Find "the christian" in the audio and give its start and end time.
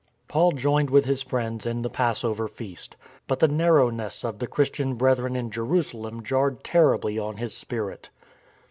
4.39-4.95